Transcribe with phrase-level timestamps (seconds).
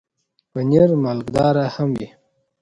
[0.51, 2.09] پنېر مالګهدار هم وي.